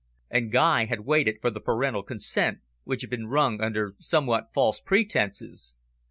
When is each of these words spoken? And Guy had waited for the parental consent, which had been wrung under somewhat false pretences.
And 0.31 0.51
Guy 0.51 0.85
had 0.85 1.01
waited 1.05 1.37
for 1.41 1.51
the 1.51 1.59
parental 1.59 2.01
consent, 2.01 2.57
which 2.85 3.01
had 3.01 3.11
been 3.11 3.27
wrung 3.27 3.61
under 3.61 3.93
somewhat 3.99 4.49
false 4.51 4.79
pretences. 4.83 5.75